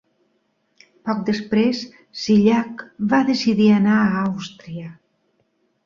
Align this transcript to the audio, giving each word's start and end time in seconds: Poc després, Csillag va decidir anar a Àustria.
Poc 1.09 1.19
després, 1.27 1.83
Csillag 2.23 2.83
va 3.15 3.23
decidir 3.31 3.71
anar 3.79 4.03
a 4.09 4.13
Àustria. 4.27 4.93